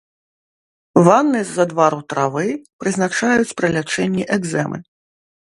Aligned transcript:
Ванны 1.07 1.41
з 1.49 1.61
адвару 1.65 1.99
травы 2.15 2.47
прызначаюць 2.85 3.55
пры 3.61 3.67
лячэнні 3.77 4.23
экзэмы. 4.39 4.77